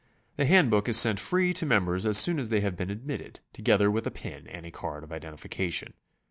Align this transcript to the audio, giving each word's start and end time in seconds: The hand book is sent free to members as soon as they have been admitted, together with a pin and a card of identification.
The 0.37 0.47
hand 0.47 0.71
book 0.71 0.89
is 0.89 0.97
sent 0.97 1.19
free 1.19 1.53
to 1.53 1.63
members 1.63 2.07
as 2.07 2.17
soon 2.17 2.39
as 2.39 2.49
they 2.49 2.61
have 2.61 2.75
been 2.75 2.89
admitted, 2.89 3.39
together 3.53 3.91
with 3.91 4.07
a 4.07 4.09
pin 4.09 4.47
and 4.47 4.65
a 4.65 4.71
card 4.71 5.03
of 5.03 5.11
identification. 5.11 5.93